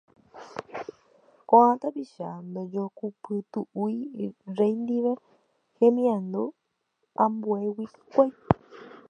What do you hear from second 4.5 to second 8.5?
rey ndive hemiandu ambuégui hikuái.